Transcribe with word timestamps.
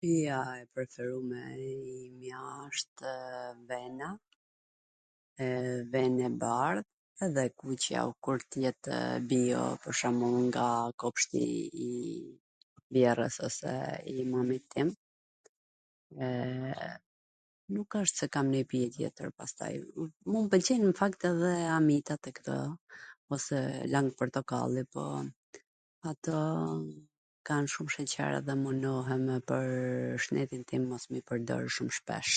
Pija 0.00 0.38
e 0.58 0.62
preferume 0.76 1.40
imja 2.04 2.40
wshtw 2.70 3.02
vena, 3.72 4.08
e 5.46 5.48
ven 5.96 6.14
e 6.28 6.30
bardh 6.44 6.86
dhe 7.34 7.42
e 7.48 7.52
kuqja 7.62 8.02
kur 8.28 8.40
t 8.50 8.62
jetw 8.64 8.92
bio, 9.32 9.62
pwr 9.82 9.94
shwmbull 10.00 10.38
nga 10.48 10.66
kopshti 11.04 11.42
i 11.88 11.90
vjehrrws 12.98 13.36
ose 13.50 13.74
i 14.14 14.16
nunit 14.30 14.64
tim, 14.76 14.88
eee 16.28 16.88
nuk 17.74 17.90
asht 18.02 18.14
se 18.24 18.30
kam 18.38 18.46
ndonj 18.54 18.68
pije 18.72 18.90
tjetwr 18.96 19.30
pastaj,,, 19.42 19.76
mu 20.30 20.38
m 20.46 20.50
pwlqejn 20.54 20.82
nw 20.86 20.96
fakt 21.02 21.20
edhe 21.34 21.52
amitat 21.78 22.22
e 22.32 22.34
kto, 22.40 22.56
ose 23.36 23.58
lang 23.94 24.08
portokalli, 24.22 24.82
po, 24.96 25.02
ato 26.12 26.36
kan 27.50 27.64
shum 27.72 27.86
sheqer 27.94 28.34
dhe 28.48 28.54
mundohem 28.62 29.22
pwr 29.50 29.66
shndetin 30.24 30.66
tim 30.70 30.82
mos 30.90 31.04
me 31.12 31.18
i 31.22 31.26
pwrdor 31.30 31.62
shum 31.76 31.88
shpesh. 32.00 32.34